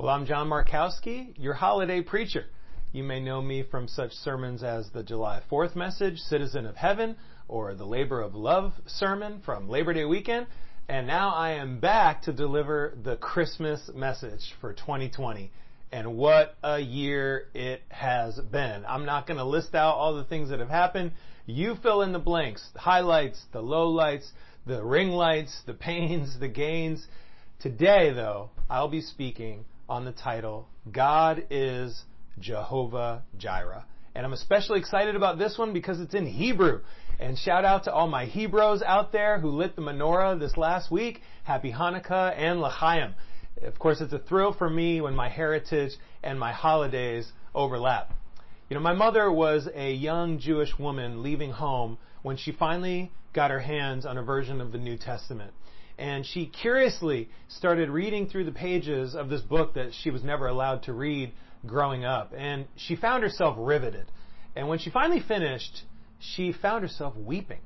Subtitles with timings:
[0.00, 2.44] Well, I'm John Markowski, your holiday preacher.
[2.92, 7.16] You may know me from such sermons as the July 4th message, Citizen of Heaven,
[7.48, 10.46] or the Labor of Love sermon from Labor Day weekend.
[10.88, 15.50] And now I am back to deliver the Christmas message for 2020.
[15.90, 18.84] And what a year it has been.
[18.86, 21.10] I'm not going to list out all the things that have happened.
[21.44, 24.30] You fill in the blanks, the highlights, the lowlights,
[24.64, 27.04] the ring lights, the pains, the gains.
[27.58, 32.04] Today, though, I'll be speaking on the title, God is
[32.38, 33.84] Jehovah Jireh.
[34.14, 36.80] And I'm especially excited about this one because it's in Hebrew.
[37.18, 40.90] And shout out to all my Hebrews out there who lit the menorah this last
[40.90, 41.20] week.
[41.44, 43.14] Happy Hanukkah and L'chaim.
[43.62, 48.12] Of course, it's a thrill for me when my heritage and my holidays overlap.
[48.68, 53.50] You know, my mother was a young Jewish woman leaving home when she finally got
[53.50, 55.52] her hands on a version of the New Testament
[55.98, 60.46] and she curiously started reading through the pages of this book that she was never
[60.46, 61.32] allowed to read
[61.66, 62.32] growing up.
[62.36, 64.06] And she found herself riveted.
[64.54, 65.82] And when she finally finished,
[66.20, 67.60] she found herself weeping.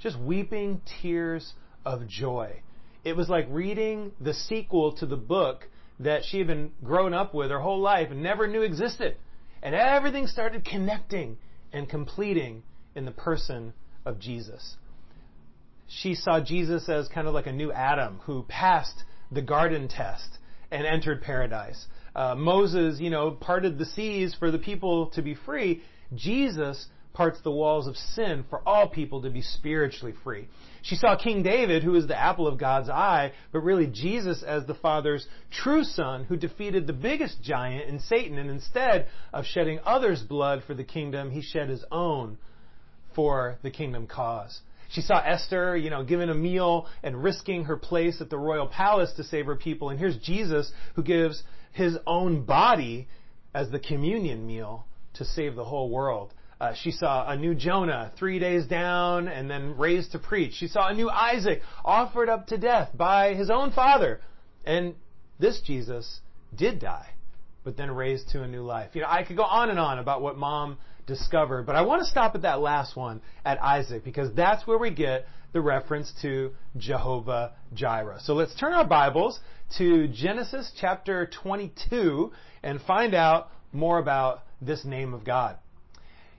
[0.00, 2.62] Just weeping tears of joy.
[3.04, 7.34] It was like reading the sequel to the book that she had been growing up
[7.34, 9.16] with her whole life and never knew existed.
[9.60, 11.36] And everything started connecting
[11.72, 12.62] and completing
[12.94, 13.72] in the person
[14.04, 14.76] of Jesus
[16.00, 20.28] she saw Jesus as kind of like a new Adam who passed the garden test
[20.70, 21.86] and entered paradise.
[22.14, 25.82] Uh, Moses, you know, parted the seas for the people to be free.
[26.14, 30.48] Jesus parts the walls of sin for all people to be spiritually free.
[30.80, 34.66] She saw King David, who is the apple of God's eye, but really Jesus as
[34.66, 39.78] the Father's true son who defeated the biggest giant in Satan, and instead of shedding
[39.84, 42.38] others' blood for the kingdom, he shed his own
[43.14, 44.60] for the kingdom cause.
[44.92, 48.66] She saw Esther, you know, giving a meal and risking her place at the royal
[48.66, 49.88] palace to save her people.
[49.90, 53.08] And here's Jesus who gives his own body
[53.54, 56.34] as the communion meal to save the whole world.
[56.60, 60.54] Uh, she saw a new Jonah three days down and then raised to preach.
[60.54, 64.20] She saw a new Isaac offered up to death by his own father.
[64.64, 64.94] And
[65.40, 66.20] this Jesus
[66.54, 67.08] did die,
[67.64, 68.90] but then raised to a new life.
[68.92, 71.66] You know, I could go on and on about what mom discovered.
[71.66, 74.90] But I want to stop at that last one, at Isaac, because that's where we
[74.90, 78.20] get the reference to Jehovah Jireh.
[78.20, 79.38] So let's turn our Bibles
[79.78, 85.56] to Genesis chapter 22 and find out more about this name of God.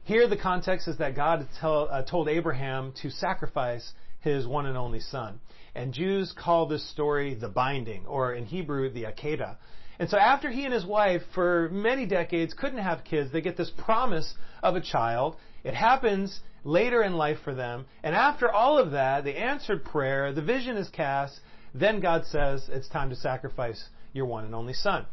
[0.04, 4.78] Here, the context is that God tell, uh, told Abraham to sacrifice his one and
[4.78, 5.40] only son.
[5.76, 9.58] And Jews call this story the binding, or in Hebrew, the Akedah.
[10.00, 13.58] And so after he and his wife, for many decades, couldn't have kids, they get
[13.58, 15.36] this promise of a child.
[15.64, 17.86] It happens later in life for them.
[18.04, 21.40] And after all of that, the answered prayer, the vision is cast,
[21.74, 23.84] then God says, it's time to sacrifice
[24.14, 25.06] your one and only son.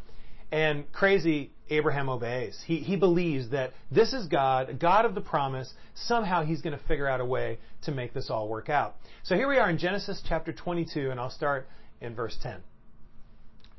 [0.53, 2.61] And crazy, Abraham obeys.
[2.67, 5.73] He, he believes that this is God, God of the promise.
[5.95, 8.97] Somehow he's going to figure out a way to make this all work out.
[9.23, 11.69] So here we are in Genesis chapter 22, and I'll start
[12.01, 12.61] in verse 10.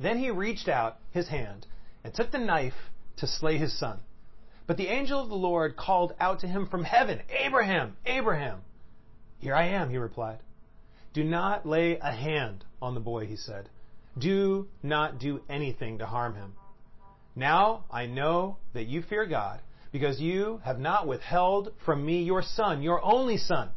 [0.01, 1.67] Then he reached out his hand
[2.03, 2.73] and took the knife
[3.17, 3.99] to slay his son.
[4.65, 8.61] But the angel of the Lord called out to him from heaven, Abraham, Abraham.
[9.39, 10.39] Here I am, he replied.
[11.13, 13.69] Do not lay a hand on the boy, he said.
[14.17, 16.53] Do not do anything to harm him.
[17.35, 22.41] Now I know that you fear God, because you have not withheld from me your
[22.41, 23.69] son, your only son.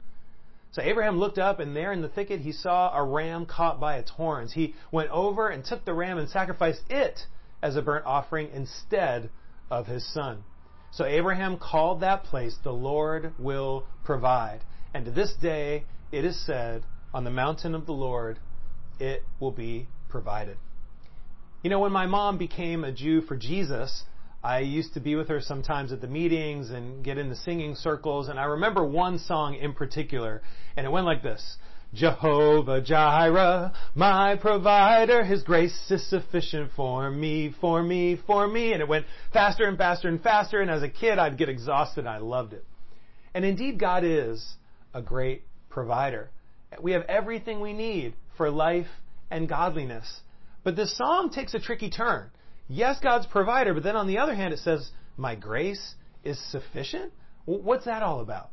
[0.74, 3.98] So Abraham looked up, and there in the thicket he saw a ram caught by
[3.98, 4.52] its horns.
[4.54, 7.28] He went over and took the ram and sacrificed it
[7.62, 9.30] as a burnt offering instead
[9.70, 10.42] of his son.
[10.90, 14.62] So Abraham called that place, the Lord will provide.
[14.92, 18.40] And to this day it is said, on the mountain of the Lord
[18.98, 20.56] it will be provided.
[21.62, 24.02] You know, when my mom became a Jew for Jesus,
[24.44, 27.74] I used to be with her sometimes at the meetings and get in the singing
[27.74, 28.28] circles.
[28.28, 30.42] And I remember one song in particular,
[30.76, 31.56] and it went like this.
[31.94, 38.74] Jehovah Jireh, my provider, His grace is sufficient for me, for me, for me.
[38.74, 40.60] And it went faster and faster and faster.
[40.60, 42.00] And as a kid, I'd get exhausted.
[42.00, 42.66] And I loved it.
[43.32, 44.56] And indeed, God is
[44.92, 46.28] a great provider.
[46.82, 48.88] We have everything we need for life
[49.30, 50.20] and godliness.
[50.64, 52.30] But this song takes a tricky turn
[52.68, 57.12] yes, God's provider, but then on the other hand, it says, my grace is sufficient?
[57.44, 58.50] What's that all about?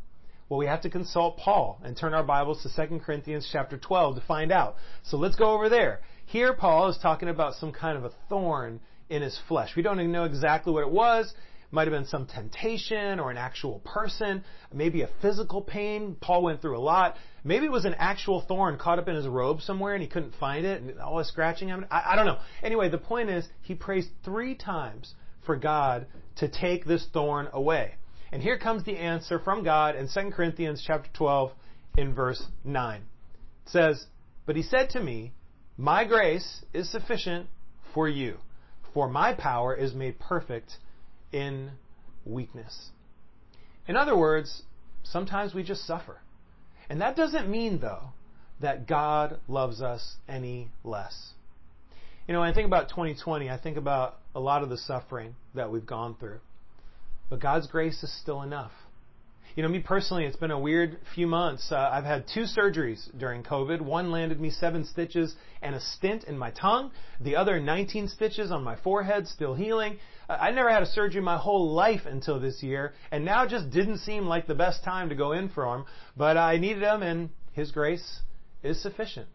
[0.49, 4.15] Well, we have to consult Paul and turn our Bibles to 2 Corinthians chapter 12
[4.15, 4.75] to find out.
[5.03, 6.01] So let's go over there.
[6.25, 9.71] Here, Paul is talking about some kind of a thorn in his flesh.
[9.75, 11.33] We don't even know exactly what it was,
[11.71, 16.15] might have been some temptation or an actual person, maybe a physical pain.
[16.19, 17.15] Paul went through a lot.
[17.43, 20.35] Maybe it was an actual thorn caught up in his robe somewhere and he couldn't
[20.39, 21.87] find it and all the scratching happened.
[21.89, 22.39] I, I don't know.
[22.61, 25.15] Anyway, the point is he prays three times
[25.45, 26.07] for God
[26.37, 27.95] to take this thorn away.
[28.31, 31.51] And here comes the answer from God in 2 Corinthians chapter 12
[31.97, 33.01] in verse 9.
[33.01, 34.05] It says,
[34.45, 35.33] But he said to me,
[35.77, 37.47] My grace is sufficient
[37.93, 38.37] for you,
[38.93, 40.77] for my power is made perfect
[41.31, 41.71] in
[42.25, 42.91] weakness.
[43.87, 44.63] In other words,
[45.03, 46.21] sometimes we just suffer.
[46.89, 48.09] And that doesn't mean, though,
[48.59, 51.33] that God loves us any less.
[52.27, 55.35] You know, when I think about 2020, I think about a lot of the suffering
[55.55, 56.39] that we've gone through.
[57.29, 58.71] But God's grace is still enough.
[59.53, 61.73] You know, me personally, it's been a weird few months.
[61.73, 63.81] Uh, I've had two surgeries during COVID.
[63.81, 66.91] One landed me seven stitches and a stent in my tongue.
[67.19, 69.97] The other 19 stitches on my forehead, still healing.
[70.29, 73.69] Uh, I never had a surgery my whole life until this year, and now just
[73.71, 75.83] didn't seem like the best time to go in for them.
[76.15, 78.21] But I needed them, and His grace
[78.63, 79.27] is sufficient.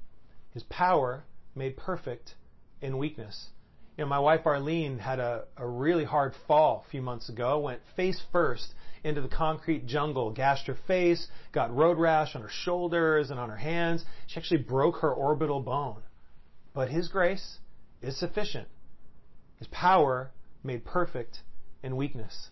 [0.55, 1.25] His power
[1.55, 2.37] made perfect
[2.81, 3.49] in weakness.
[3.97, 7.61] You know, my wife Arlene had a, a really hard fall a few months ago,
[7.61, 12.51] went face first into the concrete jungle, gashed her face, got road rash on her
[12.51, 14.05] shoulders and on her hands.
[14.27, 16.03] She actually broke her orbital bone.
[16.75, 17.59] But His grace
[18.03, 18.69] is sufficient.
[19.59, 20.31] His power
[20.63, 21.39] made perfect
[21.83, 22.51] in weakness.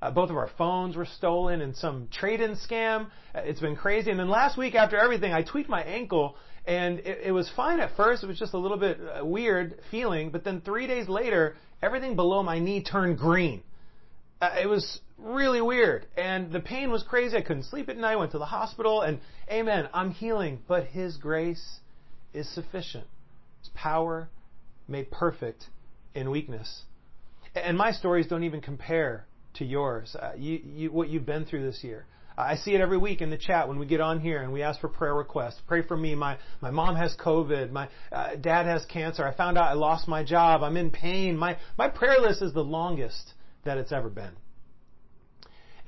[0.00, 3.06] Uh, both of our phones were stolen in some trade-in scam.
[3.34, 4.10] Uh, it's been crazy.
[4.10, 6.36] And then last week, after everything, I tweaked my ankle,
[6.66, 8.22] and it, it was fine at first.
[8.22, 10.30] It was just a little bit uh, weird feeling.
[10.30, 13.62] But then three days later, everything below my knee turned green.
[14.40, 17.36] Uh, it was really weird, and the pain was crazy.
[17.36, 18.12] I couldn't sleep at night.
[18.12, 19.20] I went to the hospital, and
[19.50, 19.88] Amen.
[19.92, 21.80] I'm healing, but His grace
[22.32, 23.04] is sufficient.
[23.60, 24.28] His power
[24.88, 25.66] made perfect
[26.14, 26.82] in weakness.
[27.54, 30.16] And my stories don't even compare to yours.
[30.16, 32.06] Uh, you, you, what you've been through this year.
[32.40, 34.62] I see it every week in the chat when we get on here and we
[34.62, 35.60] ask for prayer requests.
[35.66, 36.14] Pray for me.
[36.14, 37.70] My my mom has COVID.
[37.70, 39.26] My uh, dad has cancer.
[39.26, 40.62] I found out I lost my job.
[40.62, 41.36] I'm in pain.
[41.36, 43.34] My my prayer list is the longest
[43.64, 44.32] that it's ever been.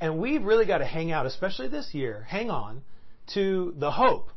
[0.00, 2.26] And we've really got to hang out, especially this year.
[2.28, 2.82] Hang on
[3.34, 4.30] to the hope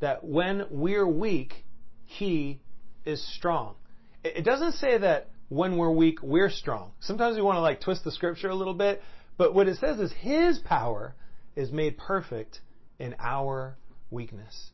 [0.00, 1.64] that when we're weak,
[2.04, 2.60] He
[3.04, 3.74] is strong.
[4.22, 6.92] It doesn't say that when we're weak, we're strong.
[7.00, 9.02] Sometimes we want to like twist the scripture a little bit,
[9.36, 11.14] but what it says is His power
[11.56, 12.60] is made perfect
[12.98, 13.76] in our
[14.10, 14.70] weakness.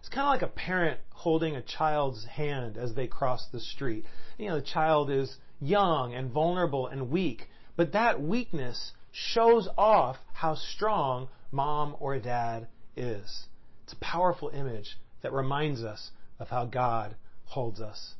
[0.00, 4.04] It's kind of like a parent holding a child's hand as they cross the street.
[4.38, 10.16] You know, the child is young and vulnerable and weak, but that weakness shows off
[10.32, 12.66] how strong mom or dad
[12.96, 13.46] is.
[13.84, 16.10] It's a powerful image that reminds us
[16.40, 17.14] of how God
[17.44, 18.14] holds us.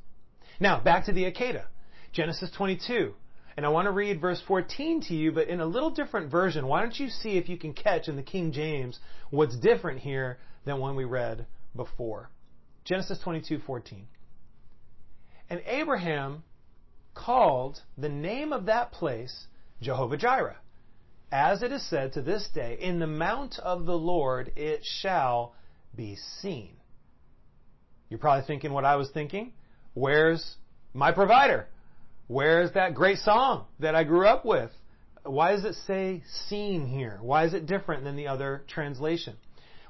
[0.60, 1.64] Now, back to the Akedah.
[2.12, 3.14] Genesis 22.
[3.56, 6.66] And I want to read verse 14 to you, but in a little different version.
[6.66, 8.99] Why don't you see if you can catch in the King James
[9.31, 11.46] what's different here than one we read
[11.76, 12.31] before?
[12.84, 14.06] Genesis 22:14.
[15.50, 16.44] And Abraham
[17.14, 19.46] called the name of that place
[19.82, 20.56] Jehovah Jireh,
[21.31, 25.54] as it is said to this day, in the mount of the Lord it shall
[25.94, 26.76] be seen.
[28.08, 29.52] You're probably thinking what I was thinking.
[29.94, 30.56] Where's
[30.94, 31.69] my provider?
[32.28, 34.70] Where's that great song that I grew up with?
[35.24, 37.19] Why does it say seen here?
[37.20, 39.36] Why is it different than the other translation?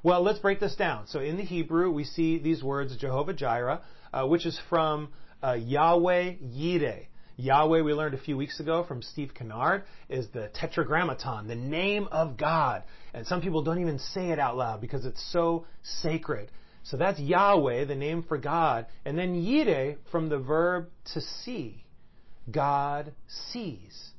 [0.02, 1.06] Well, let's break this down.
[1.06, 3.82] So in the Hebrew, we see these words Jehovah Jireh,
[4.12, 5.10] uh, which is from
[5.42, 7.06] uh, Yahweh Yireh.
[7.36, 12.08] Yahweh, we learned a few weeks ago from Steve Kennard, is the tetragrammaton, the name
[12.10, 12.82] of God.
[13.14, 16.50] And some people don't even say it out loud because it's so sacred.
[16.82, 18.86] So that's Yahweh, the name for God.
[19.04, 21.81] And then Yireh from the verb to see.
[22.50, 24.10] God sees.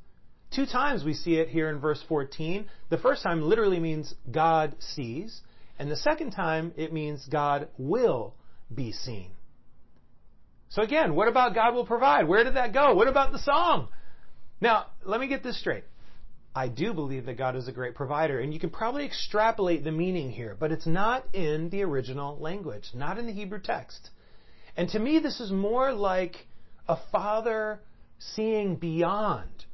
[0.52, 2.66] Two times we see it here in verse 14.
[2.90, 5.42] The first time literally means God sees,
[5.80, 8.36] and the second time it means God will
[8.74, 9.32] be seen.
[10.70, 12.28] So again, what about God will provide?
[12.28, 12.94] Where did that go?
[12.94, 13.90] What about the song?
[14.62, 15.84] Now, let me get this straight.
[16.56, 19.92] I do believe that God is a great provider, and you can probably extrapolate the
[19.92, 24.12] meaning here, but it's not in the original language, not in the Hebrew text.
[24.78, 26.48] And to me, this is more like
[26.88, 27.80] a father
[28.20, 29.66] seeing beyond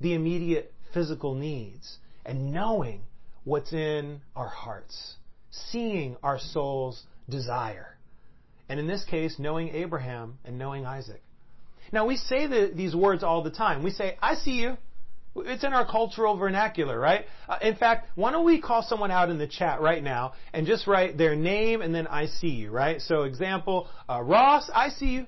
[0.00, 3.02] the immediate physical needs and knowing
[3.44, 5.14] what's in our hearts,
[5.50, 7.96] seeing our soul's desire.
[8.68, 11.22] And in this case, knowing Abraham and knowing Isaac.
[11.90, 13.82] Now, we say the, these words all the time.
[13.82, 14.76] We say, I see you.
[15.36, 17.24] It's in our cultural vernacular, right?
[17.48, 20.66] Uh, in fact, why don't we call someone out in the chat right now and
[20.66, 23.00] just write their name and then I see you, right?
[23.00, 25.26] So, example, uh, Ross, I see you.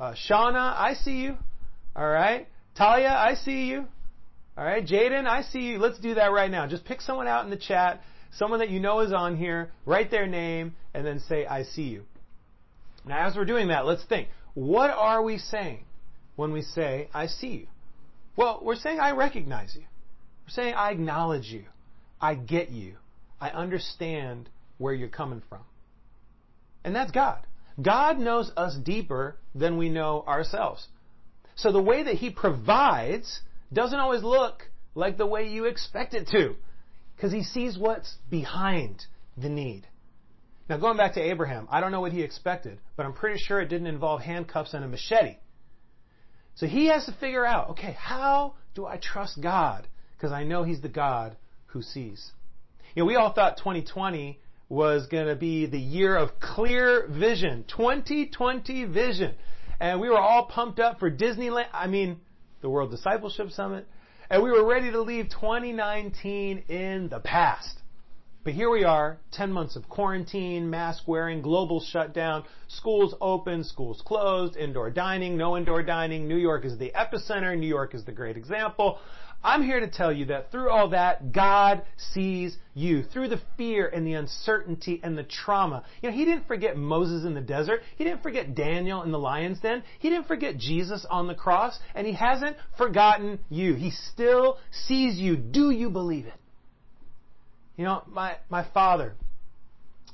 [0.00, 1.36] Uh, Shauna, I see you.
[1.94, 2.48] All right?
[2.76, 3.86] Talia, I see you.
[4.56, 5.78] All right, Jaden, I see you.
[5.78, 6.66] Let's do that right now.
[6.66, 10.10] Just pick someone out in the chat, someone that you know is on here, write
[10.10, 12.04] their name, and then say, I see you.
[13.04, 14.28] Now, as we're doing that, let's think.
[14.54, 15.84] What are we saying
[16.36, 17.66] when we say, I see you?
[18.36, 19.84] Well, we're saying, I recognize you.
[20.44, 21.64] We're saying, I acknowledge you.
[22.20, 22.96] I get you.
[23.40, 25.62] I understand where you're coming from.
[26.84, 27.46] And that's God.
[27.80, 30.86] God knows us deeper than we know ourselves.
[31.54, 33.40] So the way that He provides
[33.72, 36.54] doesn't always look like the way you expect it to,
[37.16, 39.06] because He sees what's behind
[39.36, 39.86] the need.
[40.68, 43.60] Now, going back to Abraham, I don't know what he expected, but I'm pretty sure
[43.60, 45.36] it didn't involve handcuffs and a machete.
[46.54, 49.86] So he has to figure out, okay, how do I trust God?
[50.16, 52.30] Because I know He's the God who sees.
[52.94, 57.64] You know, we all thought 2020 was going to be the year of clear vision,
[57.68, 59.34] 2020 vision.
[59.82, 62.20] And we were all pumped up for Disneyland, I mean,
[62.60, 63.88] the World Discipleship Summit,
[64.30, 67.80] and we were ready to leave 2019 in the past.
[68.44, 74.00] But here we are, 10 months of quarantine, mask wearing, global shutdown, schools open, schools
[74.06, 76.28] closed, indoor dining, no indoor dining.
[76.28, 77.58] New York is the epicenter.
[77.58, 79.00] New York is the great example.
[79.44, 81.82] I'm here to tell you that through all that, God
[82.12, 83.02] sees you.
[83.02, 85.84] Through the fear and the uncertainty and the trauma.
[86.00, 87.80] You know, He didn't forget Moses in the desert.
[87.96, 89.82] He didn't forget Daniel in the lion's den.
[89.98, 91.78] He didn't forget Jesus on the cross.
[91.94, 93.74] And He hasn't forgotten you.
[93.74, 95.36] He still sees you.
[95.36, 96.34] Do you believe it?
[97.76, 99.14] You know, my, my father,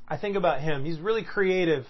[0.06, 0.84] I think about him.
[0.84, 1.84] He's really creative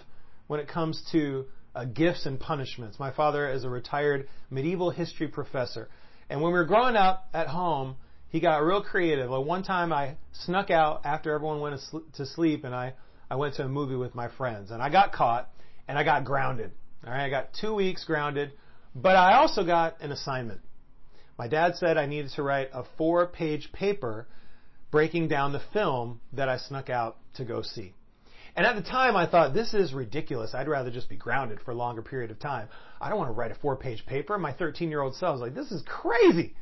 [0.47, 2.99] when it comes to uh, gifts and punishments.
[2.99, 5.89] My father is a retired medieval history professor.
[6.31, 7.97] And when we were growing up at home,
[8.29, 9.31] he got real creative.
[9.31, 11.81] Like one time I snuck out after everyone went
[12.15, 12.95] to sleep and I,
[13.31, 15.49] I went to a movie with my friends and I got caught
[15.87, 16.73] and I got grounded.
[17.07, 18.53] All right, I got two weeks grounded,
[18.95, 20.61] but I also got an assignment.
[21.39, 24.27] My dad said I needed to write a four page paper
[24.91, 27.95] breaking down the film that I snuck out to go see.
[28.57, 30.53] And at the time, I thought, this is ridiculous.
[30.53, 32.69] I'd rather just be grounded for a longer period of time.
[33.01, 34.39] I don't want to write a four page paper.
[34.39, 36.55] My 13 year old self was like, this is crazy.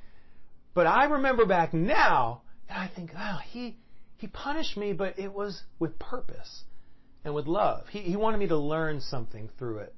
[0.74, 3.78] But I remember back now, and I think, wow, he,
[4.18, 6.64] he punished me, but it was with purpose
[7.24, 7.88] and with love.
[7.88, 9.94] He, he wanted me to learn something through it.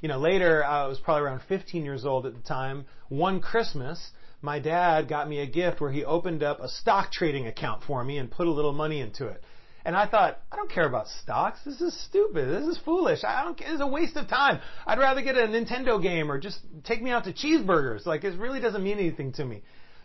[0.00, 2.86] You know, later, I was probably around 15 years old at the time.
[3.08, 7.46] One Christmas, my dad got me a gift where he opened up a stock trading
[7.46, 9.44] account for me and put a little money into it.
[9.84, 11.58] And I thought, I don't care about stocks.
[11.64, 12.48] This is stupid.
[12.48, 13.24] This is foolish.
[13.24, 13.60] I don't.
[13.60, 14.60] It's a waste of time.
[14.86, 18.06] I'd rather get a Nintendo game or just take me out to cheeseburgers.
[18.06, 19.62] Like it really doesn't mean anything to me.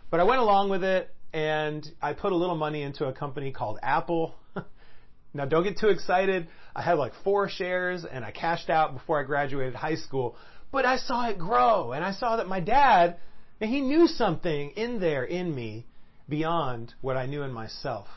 [0.10, 3.52] But I went along with it, and I put a little money into a company
[3.52, 4.36] called Apple.
[5.34, 6.48] now, don't get too excited.
[6.76, 10.38] I had like four shares, and I cashed out before I graduated high school.
[10.72, 13.18] But I saw it grow, and I saw that my dad,
[13.60, 15.86] he knew something in there in me
[16.30, 18.08] beyond what I knew in myself,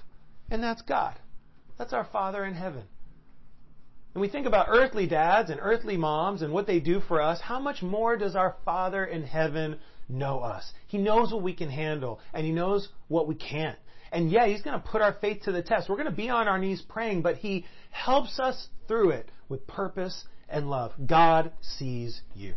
[0.51, 1.19] and that's God.
[1.81, 2.83] That's our Father in heaven.
[4.13, 7.41] And we think about earthly dads and earthly moms and what they do for us.
[7.41, 10.75] How much more does our Father in heaven know us?
[10.89, 13.79] He knows what we can handle and He knows what we can't.
[14.13, 15.89] And yeah, He's going to put our faith to the test.
[15.89, 19.67] We're going to be on our knees praying, but He helps us through it with
[19.67, 20.93] purpose and love.
[21.07, 22.57] God sees you.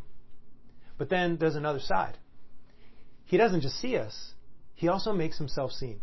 [0.98, 2.18] But then there's another side.
[3.24, 4.34] He doesn't just see us,
[4.75, 6.01] He also makes Himself seen.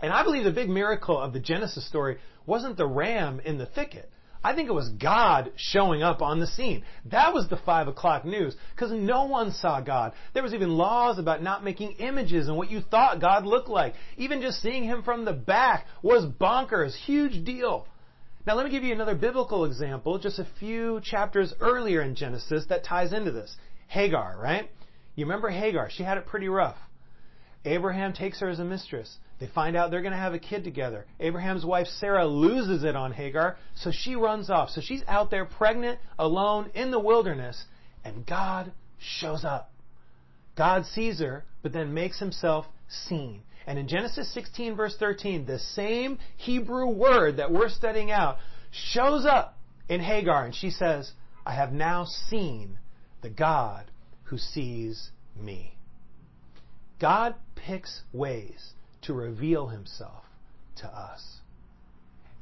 [0.00, 3.66] And I believe the big miracle of the Genesis story wasn't the ram in the
[3.66, 4.10] thicket.
[4.44, 6.84] I think it was God showing up on the scene.
[7.06, 10.12] That was the five o'clock news because no one saw God.
[10.34, 13.94] There was even laws about not making images and what you thought God looked like.
[14.18, 16.94] Even just seeing him from the back was bonkers.
[16.94, 17.88] Huge deal.
[18.46, 22.66] Now let me give you another biblical example, just a few chapters earlier in Genesis
[22.68, 23.56] that ties into this.
[23.86, 24.70] Hagar, right?
[25.14, 25.88] You remember Hagar?
[25.90, 26.76] She had it pretty rough.
[27.64, 29.16] Abraham takes her as a mistress.
[29.40, 31.06] They find out they're going to have a kid together.
[31.18, 34.70] Abraham's wife Sarah loses it on Hagar, so she runs off.
[34.70, 37.64] So she's out there pregnant, alone, in the wilderness,
[38.04, 39.72] and God shows up.
[40.56, 43.42] God sees her, but then makes himself seen.
[43.66, 48.36] And in Genesis 16, verse 13, the same Hebrew word that we're studying out
[48.70, 51.10] shows up in Hagar, and she says,
[51.44, 52.78] I have now seen
[53.20, 53.90] the God
[54.24, 55.76] who sees me.
[57.00, 58.74] God picks ways
[59.06, 60.24] to reveal himself
[60.76, 61.22] to us.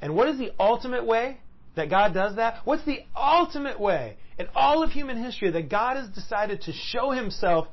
[0.00, 1.38] And what is the ultimate way
[1.76, 2.58] that God does that?
[2.64, 7.10] What's the ultimate way in all of human history that God has decided to show
[7.10, 7.68] himself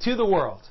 [0.00, 0.62] to the world?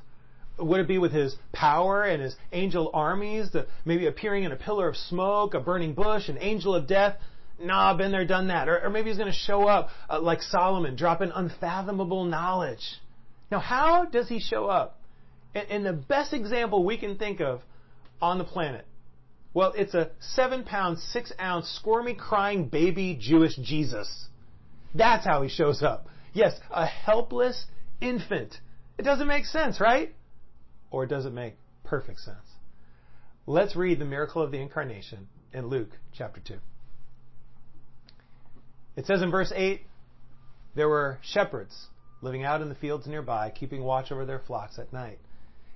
[0.58, 4.56] Would it be with his power and his angel armies, the, maybe appearing in a
[4.56, 7.18] pillar of smoke, a burning bush, an angel of death?
[7.60, 8.70] Nah, been there, done that.
[8.70, 12.84] Or, or maybe he's going to show up uh, like Solomon, dropping unfathomable knowledge.
[13.52, 15.01] Now, how does he show up?
[15.54, 17.62] And, the best example we can think of
[18.22, 18.86] on the planet,
[19.54, 24.28] well, it's a seven pound, six ounce, squirmy, crying baby Jewish Jesus.
[24.96, 26.08] That's how he shows up.
[26.34, 27.66] Yes, a helpless
[28.00, 28.58] infant.
[28.98, 30.14] It doesn't make sense, right?
[30.90, 32.38] Or it does it make perfect sense?
[33.46, 36.56] Let's read the miracle of the incarnation in Luke chapter 2.
[38.96, 39.82] It says in verse 8
[40.76, 41.88] there were shepherds
[42.22, 45.20] living out in the fields nearby, keeping watch over their flocks at night.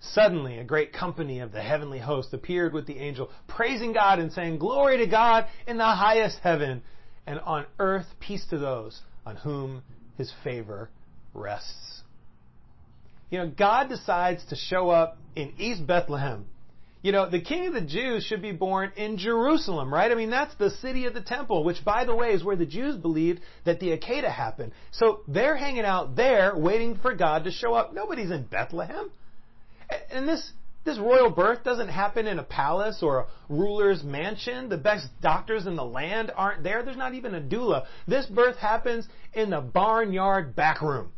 [0.00, 4.32] Suddenly, a great company of the heavenly host appeared with the angel, praising God and
[4.32, 6.82] saying, Glory to God in the highest heaven,
[7.26, 9.82] and on earth peace to those on whom
[10.16, 10.90] his favor
[11.34, 12.02] rests.
[13.30, 16.46] You know, God decides to show up in East Bethlehem.
[17.02, 20.10] You know, the king of the Jews should be born in Jerusalem, right?
[20.10, 22.66] I mean, that's the city of the temple, which, by the way, is where the
[22.66, 24.72] Jews believed that the Akedah happened.
[24.90, 27.94] So they're hanging out there waiting for God to show up.
[27.94, 29.10] Nobody's in Bethlehem.
[30.10, 30.52] And this,
[30.84, 34.68] this royal birth doesn't happen in a palace or a ruler's mansion.
[34.68, 36.82] The best doctors in the land aren't there.
[36.82, 37.86] There's not even a doula.
[38.06, 41.12] This birth happens in the barnyard back room.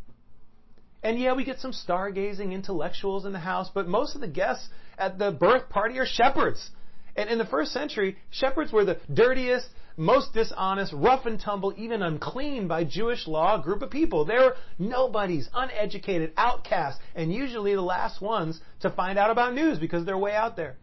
[1.03, 4.69] And yeah, we get some stargazing intellectuals in the house, but most of the guests
[4.99, 6.71] at the birth party are shepherds.
[7.15, 12.02] And in the first century, shepherds were the dirtiest, most dishonest, rough and tumble, even
[12.02, 14.25] unclean by Jewish law group of people.
[14.25, 20.07] They're nobodies, uneducated, outcasts, and usually the last ones to find out about news because
[20.07, 20.76] they're way out there.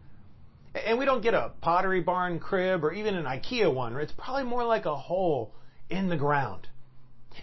[0.74, 3.96] And we don't get a pottery barn crib or even an IKEA one.
[3.96, 5.54] It's probably more like a hole
[5.88, 6.68] in the ground.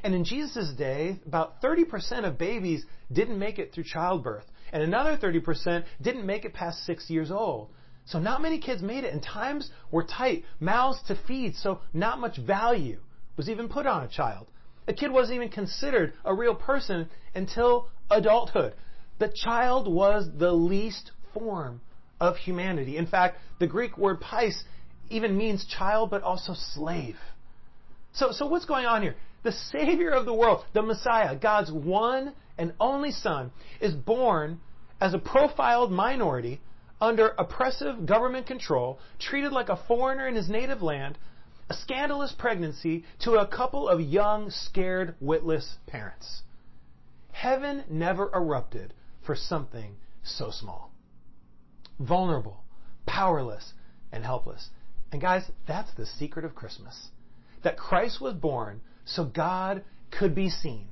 [0.04, 5.18] And in Jesus' day, about 30% of babies didn't make it through childbirth, and another
[5.18, 7.70] 30% didn't make it past six years old.
[8.06, 12.20] So not many kids made it, and times were tight, mouths to feed, so not
[12.20, 13.00] much value
[13.38, 14.48] was even put on a child.
[14.88, 18.74] A kid wasn't even considered a real person until adulthood.
[19.20, 21.82] The child was the least form
[22.20, 22.98] of humanity.
[22.98, 24.64] In fact, the Greek word pais
[25.10, 27.16] even means child, but also slave.
[28.14, 29.16] So, so what's going on here?
[29.44, 34.60] The Savior of the world, the Messiah, God's one and only Son, is born
[35.02, 36.62] as a profiled minority
[37.04, 41.18] under oppressive government control, treated like a foreigner in his native land,
[41.70, 46.44] a scandalous pregnancy to a couple of young, scared, witless parents.
[47.34, 48.94] Heaven never erupted
[49.26, 50.94] for something so small.
[52.00, 52.64] Vulnerable,
[53.06, 53.74] powerless,
[54.14, 54.70] and helpless.
[55.12, 57.10] And guys, that's the secret of Christmas.
[57.64, 60.88] That Christ was born so God could be seen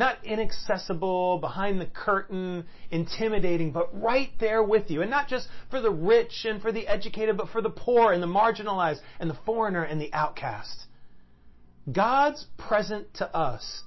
[0.00, 5.02] not inaccessible, behind the curtain, intimidating, but right there with you.
[5.02, 8.22] And not just for the rich and for the educated, but for the poor and
[8.22, 10.86] the marginalized and the foreigner and the outcast.
[11.92, 13.82] God's present to us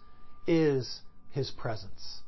[0.46, 2.22] is His presence.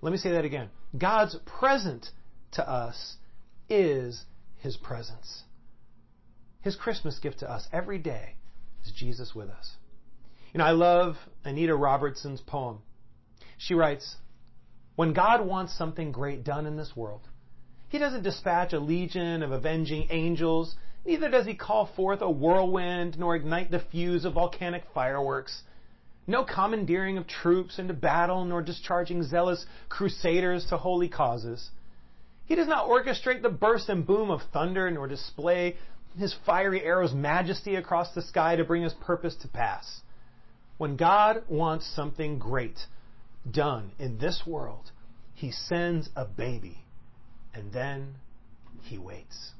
[0.00, 0.70] Let me say that again.
[0.96, 2.08] God's present
[2.52, 3.16] to us
[3.68, 4.24] is
[4.56, 5.42] His presence.
[6.62, 8.36] His Christmas gift to us every day
[8.84, 9.72] is Jesus with us.
[10.54, 12.78] You know, I love Anita Robertson's poem.
[13.58, 14.16] She writes,
[14.96, 17.22] When God wants something great done in this world,
[17.88, 23.18] He doesn't dispatch a legion of avenging angels, neither does He call forth a whirlwind
[23.18, 25.62] nor ignite the fuse of volcanic fireworks.
[26.26, 31.70] No commandeering of troops into battle, nor discharging zealous crusaders to holy causes.
[32.44, 35.76] He does not orchestrate the burst and boom of thunder, nor display
[36.18, 40.02] his fiery arrows' majesty across the sky to bring his purpose to pass.
[40.78, 42.86] When God wants something great,
[43.50, 44.90] done in this world,
[45.34, 46.78] he sends a baby
[47.54, 48.16] and then
[48.82, 49.52] he waits.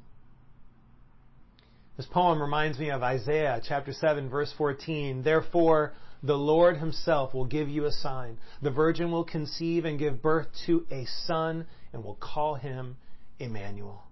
[1.97, 5.23] This poem reminds me of Isaiah chapter 7 verse 14.
[5.23, 8.37] Therefore, the Lord himself will give you a sign.
[8.61, 12.97] The virgin will conceive and give birth to a son and will call him
[13.39, 14.03] Emmanuel.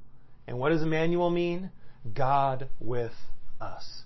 [0.48, 1.72] And what does Emmanuel mean?
[2.14, 3.14] God with
[3.60, 4.04] us.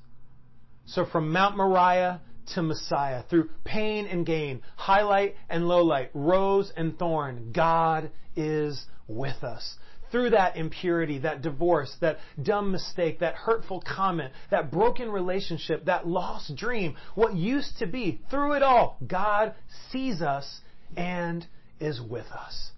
[0.86, 2.21] So from Mount Moriah
[2.55, 7.51] to Messiah through pain and gain, highlight and lowlight, rose and thorn.
[7.53, 9.75] God is with us.
[10.12, 16.07] Through that impurity, that divorce, that dumb mistake, that hurtful comment, that broken relationship, that
[16.07, 19.53] lost dream, what used to be, through it all, God
[19.91, 20.62] sees us
[20.97, 21.45] and
[21.79, 22.71] is with us.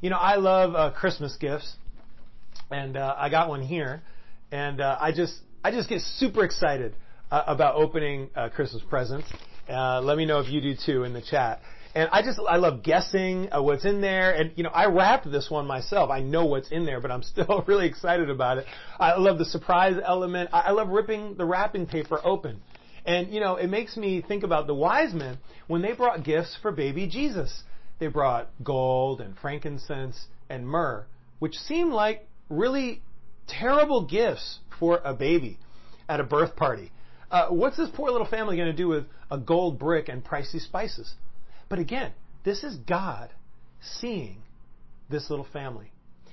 [0.00, 1.74] You know, I love uh, Christmas gifts,
[2.70, 4.02] and uh, I got one here,
[4.52, 6.94] and uh, I just I just get super excited
[7.30, 9.28] about opening uh, Christmas presents.
[9.68, 11.60] Uh, let me know if you do too in the chat.
[11.94, 14.32] And I just, I love guessing uh, what's in there.
[14.32, 16.10] And, you know, I wrapped this one myself.
[16.10, 18.66] I know what's in there, but I'm still really excited about it.
[18.98, 20.50] I love the surprise element.
[20.52, 22.60] I, love ripping the wrapping paper open.
[23.04, 26.56] And, you know, it makes me think about the wise men when they brought gifts
[26.60, 27.62] for baby Jesus.
[27.98, 31.06] They brought gold and frankincense and myrrh,
[31.38, 33.02] which seemed like really
[33.48, 35.58] terrible gifts for a baby
[36.08, 36.92] at a birth party.
[37.30, 40.60] Uh, what's this poor little family going to do with a gold brick and pricey
[40.60, 41.14] spices?
[41.68, 42.12] But again,
[42.44, 43.30] this is God
[43.80, 44.42] seeing
[45.08, 45.92] this little family.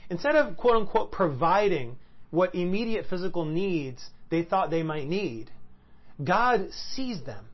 [0.10, 1.97] Instead of quote unquote providing
[2.31, 5.51] what immediate physical needs they thought they might need,
[6.23, 7.45] God sees them.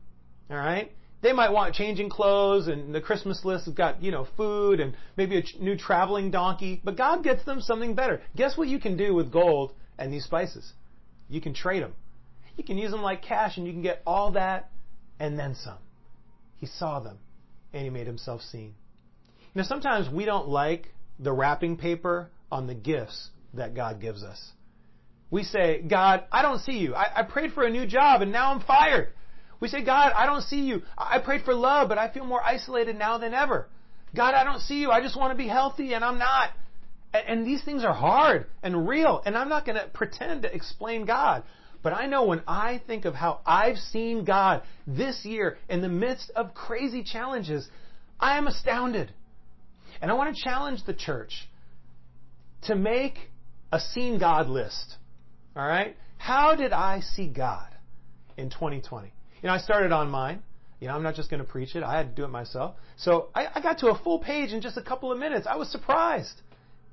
[0.49, 0.91] All right?
[1.21, 4.95] They might want changing clothes and the Christmas list has got, you know, food and
[5.15, 8.21] maybe a new traveling donkey, but God gets them something better.
[8.35, 10.73] Guess what you can do with gold and these spices?
[11.29, 11.93] You can trade them.
[12.55, 14.69] You can use them like cash and you can get all that
[15.19, 15.77] and then some.
[16.57, 17.17] He saw them
[17.73, 18.75] and he made himself seen.
[19.55, 24.51] Now sometimes we don't like the wrapping paper on the gifts that God gives us.
[25.31, 26.93] We say, God, I don't see you.
[26.93, 29.09] I, I prayed for a new job and now I'm fired.
[29.59, 30.83] We say, God, I don't see you.
[30.97, 33.67] I prayed for love, but I feel more isolated now than ever.
[34.15, 34.91] God, I don't see you.
[34.91, 36.51] I just want to be healthy and I'm not.
[37.13, 39.23] And, and these things are hard and real.
[39.25, 41.43] And I'm not going to pretend to explain God.
[41.83, 45.89] But I know when I think of how I've seen God this year in the
[45.89, 47.67] midst of crazy challenges,
[48.19, 49.11] I am astounded.
[50.01, 51.47] And I want to challenge the church
[52.63, 53.17] to make
[53.71, 54.95] a seen God list.
[55.55, 55.97] All right?
[56.17, 57.67] How did I see God
[58.37, 59.11] in 2020?
[59.41, 60.41] You know, I started on mine.
[60.79, 61.83] You know, I'm not just going to preach it.
[61.83, 62.75] I had to do it myself.
[62.95, 65.47] So I, I got to a full page in just a couple of minutes.
[65.49, 66.41] I was surprised.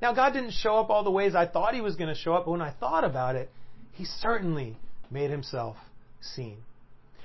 [0.02, 2.34] Now, God didn't show up all the ways I thought He was going to show
[2.34, 3.50] up, but when I thought about it,
[3.92, 4.76] He certainly
[5.10, 5.76] made Himself
[6.20, 6.58] seen.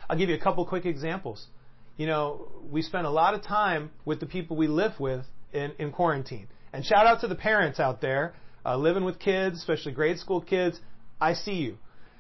[0.10, 1.47] I'll give you a couple quick examples.
[1.97, 5.71] You know, we spent a lot of time with the people we live with in,
[5.80, 6.47] in quarantine.
[6.73, 10.41] And shout out to the parents out there uh, living with kids, especially grade school
[10.41, 10.80] kids.
[11.21, 11.78] I see you.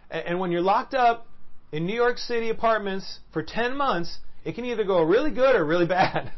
[0.09, 1.27] And, and when you're locked up
[1.71, 5.65] in New York City apartments for 10 months, it can either go really good or
[5.65, 6.31] really bad.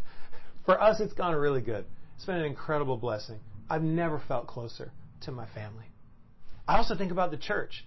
[0.65, 1.86] For us, it's gone really good.
[2.15, 3.39] It's been an incredible blessing.
[3.70, 4.91] I've never felt closer
[5.22, 5.86] to my family.
[6.67, 7.86] I also think about the church.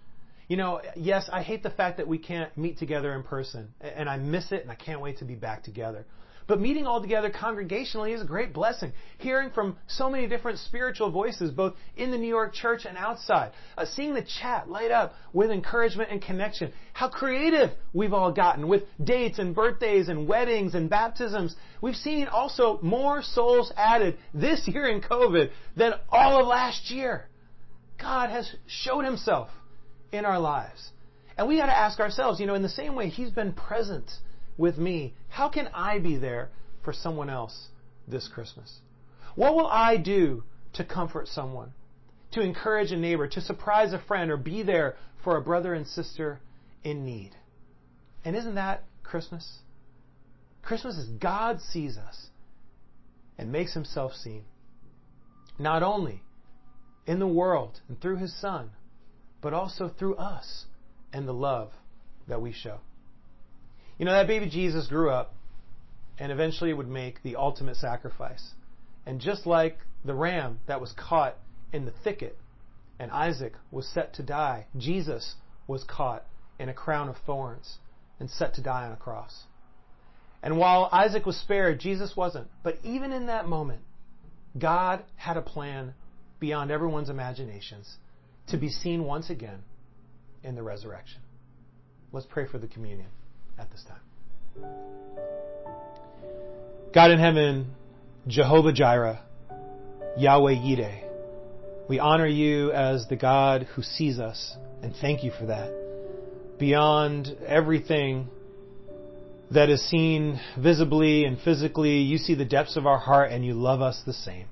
[0.50, 4.08] You know, yes, I hate the fact that we can't meet together in person, and
[4.08, 6.04] I miss it, and I can't wait to be back together.
[6.48, 8.92] But meeting all together congregationally is a great blessing.
[9.18, 13.52] Hearing from so many different spiritual voices, both in the New York church and outside.
[13.78, 16.72] Uh, seeing the chat light up with encouragement and connection.
[16.94, 21.54] How creative we've all gotten with dates and birthdays and weddings and baptisms.
[21.80, 27.28] We've seen also more souls added this year in COVID than all of last year.
[28.00, 29.50] God has showed himself
[30.12, 30.90] in our lives.
[31.36, 34.10] And we got to ask ourselves, you know, in the same way He's been present
[34.58, 36.50] with me, how can I be there
[36.84, 37.68] for someone else
[38.06, 38.80] this Christmas?
[39.36, 40.44] What will I do
[40.74, 41.72] to comfort someone,
[42.32, 45.86] to encourage a neighbor, to surprise a friend, or be there for a brother and
[45.86, 46.40] sister
[46.84, 47.30] in need?
[48.24, 49.60] And isn't that Christmas?
[50.62, 52.26] Christmas is God sees us
[53.38, 54.44] and makes himself seen.
[55.58, 56.22] Not only
[57.06, 58.70] in the world and through his Son,
[59.40, 60.66] but also through us
[61.12, 61.70] and the love
[62.28, 62.78] that we show.
[63.98, 65.34] You know, that baby Jesus grew up
[66.18, 68.54] and eventually would make the ultimate sacrifice.
[69.06, 71.36] And just like the ram that was caught
[71.72, 72.38] in the thicket
[72.98, 75.34] and Isaac was set to die, Jesus
[75.66, 76.24] was caught
[76.58, 77.78] in a crown of thorns
[78.18, 79.44] and set to die on a cross.
[80.42, 82.48] And while Isaac was spared, Jesus wasn't.
[82.62, 83.82] But even in that moment,
[84.58, 85.94] God had a plan
[86.38, 87.96] beyond everyone's imaginations
[88.50, 89.62] to be seen once again
[90.42, 91.20] in the resurrection.
[92.12, 93.08] Let's pray for the communion
[93.58, 94.00] at this time.
[96.92, 97.72] God in heaven,
[98.26, 99.22] Jehovah Jireh,
[100.16, 101.04] Yahweh Yireh,
[101.88, 105.72] we honor you as the God who sees us, and thank you for that.
[106.58, 108.28] Beyond everything
[109.50, 113.54] that is seen visibly and physically, you see the depths of our heart and you
[113.54, 114.46] love us the same.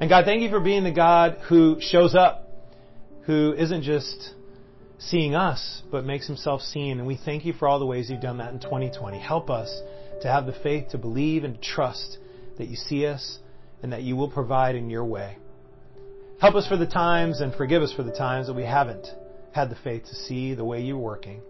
[0.00, 2.43] And God, thank you for being the God who shows up,
[3.26, 4.34] who isn't just
[4.98, 6.98] seeing us, but makes himself seen.
[6.98, 9.18] And we thank you for all the ways you've done that in 2020.
[9.18, 9.82] Help us
[10.22, 12.18] to have the faith to believe and trust
[12.58, 13.38] that you see us
[13.82, 15.36] and that you will provide in your way.
[16.40, 19.06] Help us for the times and forgive us for the times that we haven't
[19.52, 21.40] had the faith to see the way you're working.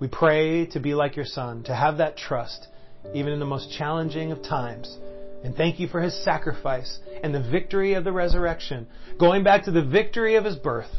[0.00, 2.66] We pray to be like your son, to have that trust
[3.14, 4.96] even in the most challenging of times.
[5.44, 8.86] And thank you for his sacrifice and the victory of the resurrection.
[9.18, 10.90] Going back to the victory of his birth,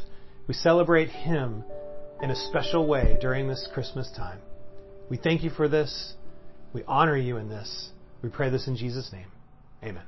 [0.47, 1.63] we celebrate him
[2.21, 4.39] in a special way during this Christmas time.
[5.09, 6.13] We thank you for this.
[6.73, 7.89] We honor you in this.
[8.21, 9.27] We pray this in Jesus' name.
[9.83, 10.03] Amen.